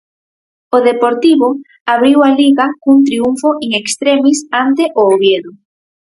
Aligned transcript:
O 0.75 0.77
Deportivo 0.89 1.49
abriu 1.93 2.17
a 2.29 2.31
Liga 2.41 2.65
cun 2.81 2.97
triunfo 3.07 3.49
in 3.65 3.69
extremis 3.81 4.37
ante 4.63 4.83
o 4.99 5.03
Oviedo. 5.15 5.51